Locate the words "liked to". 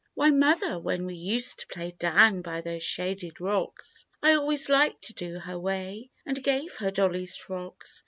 4.67-5.13